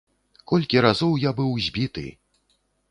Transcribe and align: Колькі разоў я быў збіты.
Колькі 0.51 0.81
разоў 0.87 1.13
я 1.29 1.35
быў 1.43 1.55
збіты. 1.67 2.07